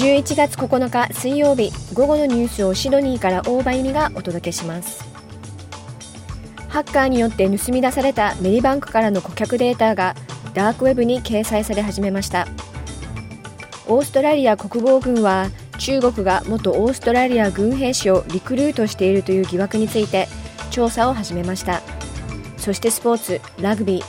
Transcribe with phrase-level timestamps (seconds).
[0.00, 5.04] 11月9日水曜日午後のニュースをシドニーから大場由美がお届けします。
[6.68, 10.14] ハッカーによって盗み出されたメリバンクからの顧客データが
[10.54, 12.48] ダークウェブに掲載され始めました。
[13.88, 20.28] オーストラリア国防軍は中国が元オーストラリア軍兵士をリクルートしているという疑惑について
[20.70, 21.82] 調査を始めました。
[22.56, 24.04] そしてスポーツラグビー。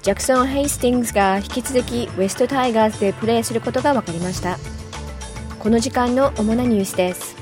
[0.00, 4.56] ジャクソン・ヘイスティングスが引き続きウェストタイガーズでプレーすることが分かりました。
[5.60, 7.36] この時間の主なニュースです。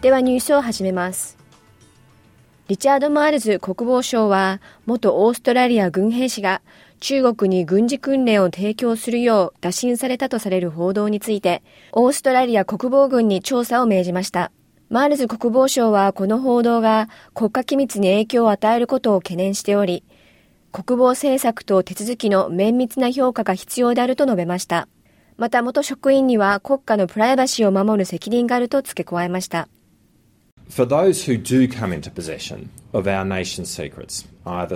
[0.00, 1.36] ではニュースを始めます。
[2.68, 6.62] リチャード・マールズ国防相は元オーストラリア軍兵士が
[7.00, 14.52] 中国に軍事訓練を提供するよう打診されたとされる報道についてオーストラリア国防軍に調査を命じました。
[14.88, 20.04] マールズ国防相はこの報道が国家機密に影響を与えることを懸念しており
[20.70, 24.86] 国防政策と手続きの綿密な評価が必要であると述べました。
[25.36, 29.68] また元職員には国家のプライバシーを守る責任があると付け加えました。
[30.70, 34.66] For those who do come into possession of our nation's secrets, 豪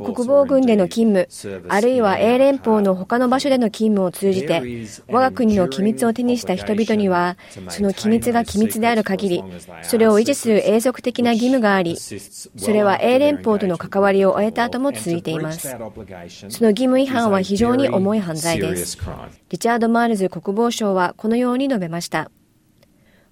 [0.00, 1.28] 国防軍での勤務、
[1.68, 4.60] あるいは英連邦の他の場所での勤務を通じて、
[5.06, 7.36] 我が国の機密を手にした人々には、
[7.68, 9.44] その機密が機密である限り、
[9.82, 15.68] それを維持する永続的な義務があり、それは英連邦との関わりを終えた後も続いています。
[15.68, 18.98] その義務違反は非常に重い犯罪です。
[19.50, 22.32] リチャード・マールズ国防相はこのように述べました。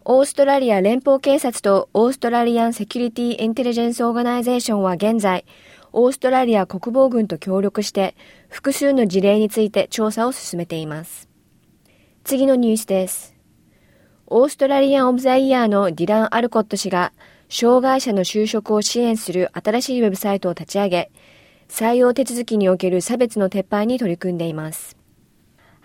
[0.08, 5.44] オーストラリア連邦警察と Australian Security Intelligence Organisation は現在、
[5.92, 8.14] オーストラリア国防軍と協力して
[8.48, 11.28] 複数の事例について調査を進めています。
[12.22, 13.34] 次のニュースです。
[14.28, 17.12] オーストラリアン・オブ・ザ・イヤーのディラン・アルコット氏が
[17.48, 21.10] 障害者の就職を支援する新しいウェブサイトを立ち上げ、
[21.68, 24.96] 採用手続きにおける差別の撤廃に取り組んでいます。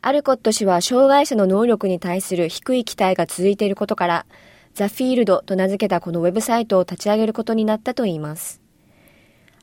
[0.03, 4.25] アルコット氏は障害者の能力に対する低い期待が続いていることから、
[4.73, 8.61] ザ・フィールドと名付けたこのウェブサイトを立ち上げることになったといいます。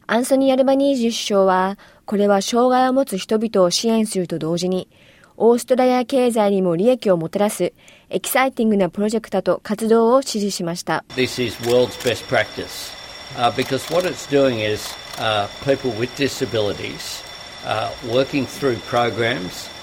[0.06, 4.88] アンソニー・アルバニージ首相は、これは障害を持つ人々を支援すると同時に、
[5.36, 7.72] オーストラリア経済にも利益をもたらす
[8.08, 11.04] エキサイティングなプロジェクトと活動を支持しました。
[11.16, 12.94] This is world's best practice、
[13.36, 17.24] uh, because what it's doing is、uh, people with disabilities、
[17.64, 19.76] uh, working through programs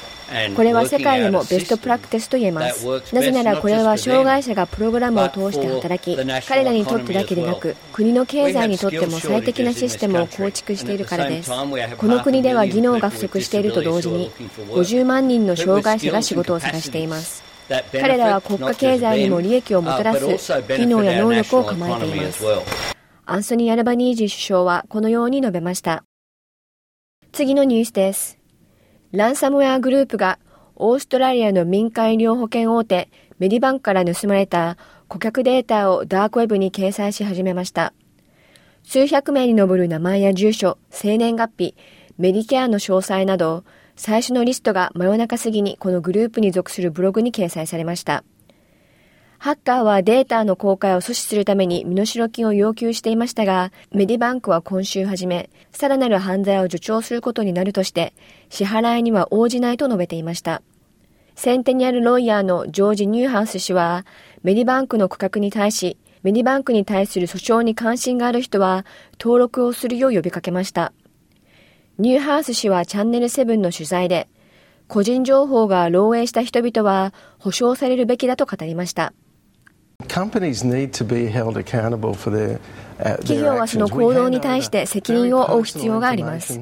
[0.56, 2.86] これは世界でもベストプラクティスと言えます。
[3.14, 11.52] なぜならこれは障害者がプログラムを通して働き、彼らにとってだけでなく、国の経済にとっても最適なシステムを構築しているからです。
[11.98, 14.32] この国では技能が不足していると同時に、
[14.72, 17.44] 50万人の障害者が仕事を探しています。
[17.92, 20.28] 彼らは国家経済にも利益をもたらす
[20.68, 22.46] 技能や能力を構えています。
[23.26, 26.04] アンソニー・アルバニージー首相はこのように述べました。
[27.32, 28.45] 次のニュースです。
[29.16, 30.40] ランサムウェアグループが
[30.76, 33.10] オーストラリアの民間医療保険大手
[33.40, 34.78] メディバンクから盗まれた
[35.08, 37.94] 顧客データをダークウェブに掲載し始めました。
[38.84, 41.76] 数百名に上る名前や住所、生年月日、
[42.18, 43.64] メディケアの詳細など、
[43.96, 48.24] 最初のリストが真夜中過ぎにこのグループに属するブログに掲載されました。
[49.38, 58.14] ハッカーはデータの公開を阻止するために身代金を要求していましたが、メディバンクは今週初め、さらなる犯罪を助長することになるとして、
[58.50, 60.62] 支払いには応じないと述べていました。
[61.36, 64.06] センテニアルロイヤーのジョージ・ニューハウス氏は、
[64.42, 68.86] メディバンクの区画に対し、メディバンクに対する訴訟に関心がある人は、
[69.20, 70.94] 登録をするよう呼びかけました。
[72.00, 74.28] ニューハウス氏はチャンネル7の取材で、
[74.88, 79.14] 個人情報が漏洩した人々は保証されるべきだと語りました。
[83.20, 86.62] 企業はその行動に対して責任を負う必要があります。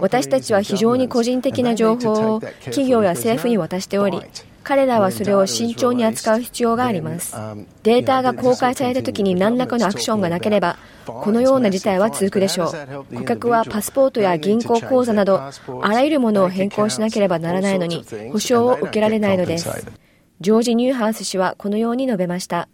[0.00, 4.20] 私たちは非常に個人的な情報を企業や政府に渡しており、
[4.64, 7.34] 彼らはそれを慎重に扱う必要があります。
[7.82, 10.76] データが公開された時に何らかのアクションがなければ、
[11.06, 12.72] このような事態は続くでしょ
[13.10, 13.16] う。
[13.16, 15.52] 顧客はパスポートや銀行口座など、あ
[15.88, 19.86] らゆるものを変更しなければならないのに、保証を受けられないのです。
[20.40, 22.68] ジョージ・ニューハウス氏はこのように述べました。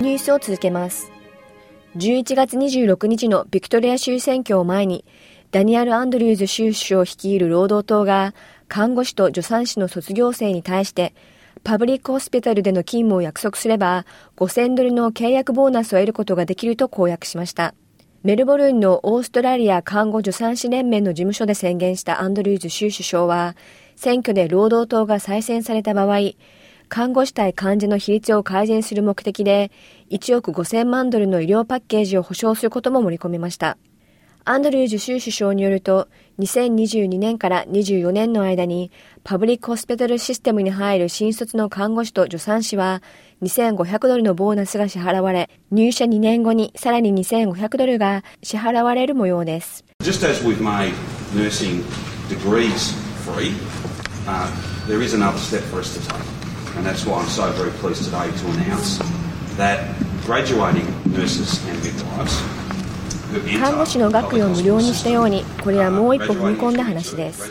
[0.00, 1.10] ニュースを続けます。
[1.96, 5.04] 11月26日のビクトリア州選挙を前に、
[5.50, 8.32] ダニエル・アンドリューズ州首相率いる労働党が、
[8.68, 11.14] 看護師と助産師の卒業生に対して、
[11.64, 14.06] public hospital での勤務を約束すれば、
[14.36, 17.74] 5000ドルの契約ボーナスを得ることができると公約しました。
[18.24, 23.54] メルボルンのオーストラリア看護助産師連盟の事務所で宣言したアンドリューズ州首相は、
[23.96, 26.30] 選挙で労働党が再選された場合、
[26.88, 29.70] 看護師対患者の比率を改善する目的で、
[30.08, 33.76] 1億5000万ドルの医療パッケージを保証することも盛り込みました。
[34.46, 38.90] アンドリューズ州首相によると、2022年から24年の間に、
[39.22, 43.02] パブリックホスピタルシステムに入る新卒の看護師と助産師は、
[43.42, 49.84] 2500ドルのボーナスが支払われ、入社2年後にさらに2500ドルが支払われる模様です。
[50.02, 50.92] Just as we've made
[51.34, 51.82] nursing
[52.28, 52.94] degrees
[53.24, 53.52] free,
[54.26, 54.48] uh,
[54.86, 56.44] there is another step for us to take.
[56.76, 58.98] And that's why I'm so very pleased today to announce
[59.56, 59.80] that
[60.26, 62.64] graduating nurses and midwives
[63.58, 67.50] 看護師の学位を無料にしたように、これはもう一歩踏み込んだ話です。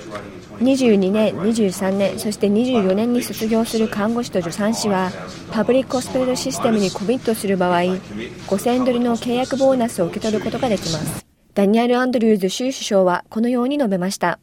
[0.60, 5.12] 22年、23年、そして24年に卒業する看護師と助産師は、
[5.52, 11.26] パブリックホスピタルシステムにコミットする場合、5000ドルの契約ボーナスを受け取ることができます。
[11.54, 14.40] ダニエル・アンドリューズ州首相はこのように述べました。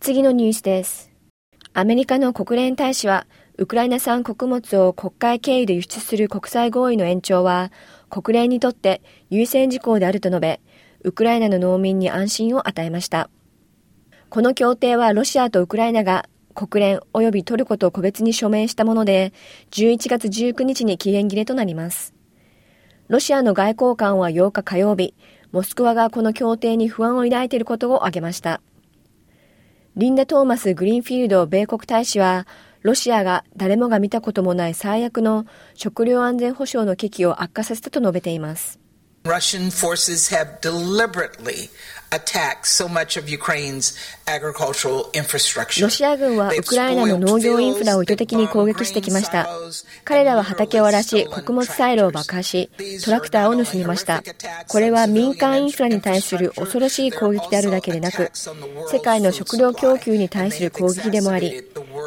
[0.00, 1.10] 次のニュースです。
[1.72, 7.70] アメリカの国連大使は、ウクライナ産穀物を国会経由で輸出する国際合意の延長は、
[8.08, 10.60] 国連にとって優先事項であると述べ、
[11.02, 13.30] ウクライナの農民に安心を与えました。
[14.30, 19.32] この協定はロシアとウクライナが国連及びトルコと個別に署名したもので、
[19.72, 22.14] 11月19日に期限切れとなります。
[23.08, 25.14] ロシアの外交官は8日火曜日、
[25.50, 28.60] モスクワがこの協定に不安を抱いていることを挙げました。
[29.96, 32.46] リンダ・トーマス・グリーンフィールド米国大使は、
[32.82, 35.44] ロシアが誰もが見たこともない最悪の
[35.74, 38.78] 食料安全保障の危機を悪化させたと述べています。
[39.24, 41.68] Russian forces have deliberately
[45.82, 49.48] ロシア軍はウクライナの農業インフラを意図的に攻撃してきました。
[50.04, 52.68] 彼らは畑を荒らし、穀物サイロを爆破し、
[53.04, 54.24] トラクターを盗みました。
[54.66, 58.32] これは民間インフラに対する恐ろしい攻撃であるだけでなく、
[58.90, 61.62] 世界の食料供給に対する攻撃でもあり、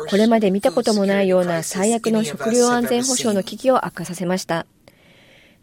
[0.09, 4.65] これまで見たこともないような最悪の食料安全保障の危機を悪化させました。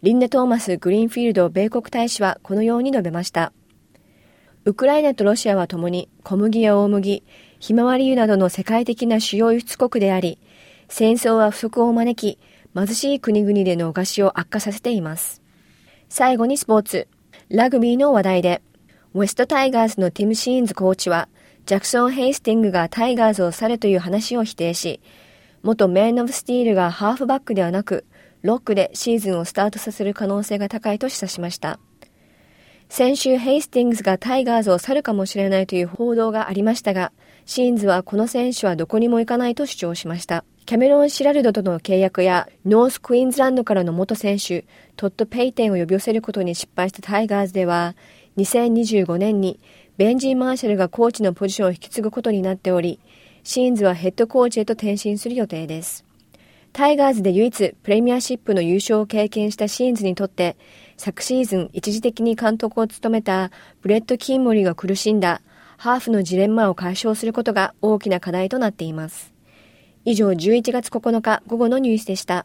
[0.02, 3.52] リンダ・トーマス・グリーンフィールド米国大使はこのように述べました。
[4.66, 7.24] ウクライナとロシアは共に小麦や大麦、
[7.60, 10.38] ひまわり油などの世界的な主要輸出国であり、
[10.88, 12.38] 戦争は不足を招き、
[12.74, 15.40] 貧しい国々でのお菓子を悪化させています。
[16.08, 17.08] 最後にスポーツ。
[17.48, 18.62] ラグビーの話題で、
[19.14, 21.28] ウェストタイガースのティム・シーンズコーチは、
[21.66, 25.00] ジャクソン・ヘイスティングがタイガースを去るという話を否定し、
[25.62, 28.04] 元メン・オブ・スティールがハーフバックではなく、
[28.42, 31.80] ロックでシーズンをスタートさせる可能性が高いと示唆しました。
[32.90, 37.12] 先週ヘイスティングスがタイガーズを去るかもしれないという報道がありましたが、
[37.46, 40.44] シーンズはこの選手はどこにも行かないと主張しました。
[40.66, 44.64] キャメロン・シラルドとの契約や、ノースクイーンズランドからの元選手、
[44.96, 47.94] トッド・ペイテンを呼び寄せることに失敗したタイガーズでは、
[48.38, 49.60] 2025年に
[49.96, 52.98] ベンジー・マーシャルがコーチのポジションを引き継ぐことになっており、
[53.44, 56.04] シーンズはヘッドコーチへと転身する予定です。
[56.72, 60.56] タイガーズで唯一プレミアシップの優勝を経験したシーンズにとって、
[61.00, 65.40] 昨シーズン一時的に監督を務めたブレッド・キーモリが苦しんだ
[65.78, 69.32] ハーフのジレンマを解消することが大きな課題となっています。
[70.04, 72.44] 以上11月9日午後のニュースでした。